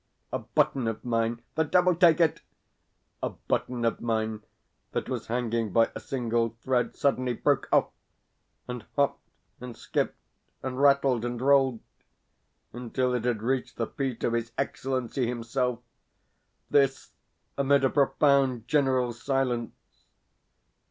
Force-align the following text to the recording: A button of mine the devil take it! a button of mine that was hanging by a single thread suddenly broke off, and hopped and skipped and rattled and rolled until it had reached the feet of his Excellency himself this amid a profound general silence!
A 0.33 0.39
button 0.39 0.87
of 0.87 1.05
mine 1.05 1.43
the 1.53 1.63
devil 1.63 1.93
take 1.93 2.19
it! 2.19 2.41
a 3.21 3.29
button 3.29 3.85
of 3.85 4.01
mine 4.01 4.41
that 4.93 5.07
was 5.07 5.27
hanging 5.27 5.71
by 5.71 5.91
a 5.93 5.99
single 5.99 6.57
thread 6.63 6.95
suddenly 6.95 7.33
broke 7.33 7.69
off, 7.71 7.91
and 8.67 8.83
hopped 8.95 9.29
and 9.59 9.77
skipped 9.77 10.17
and 10.63 10.79
rattled 10.81 11.23
and 11.23 11.39
rolled 11.39 11.81
until 12.73 13.13
it 13.13 13.25
had 13.25 13.43
reached 13.43 13.75
the 13.77 13.85
feet 13.85 14.23
of 14.23 14.33
his 14.33 14.51
Excellency 14.57 15.27
himself 15.27 15.81
this 16.67 17.11
amid 17.55 17.83
a 17.83 17.89
profound 17.91 18.67
general 18.67 19.13
silence! 19.13 20.05